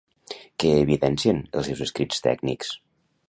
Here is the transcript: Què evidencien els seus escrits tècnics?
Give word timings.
Què 0.63 0.71
evidencien 0.85 1.43
els 1.61 1.69
seus 1.71 1.85
escrits 1.87 2.25
tècnics? 2.31 2.73